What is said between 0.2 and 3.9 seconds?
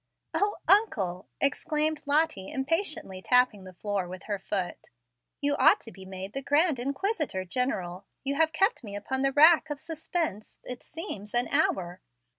"O uncle!" exclaimed Lottie, impatiently tapping the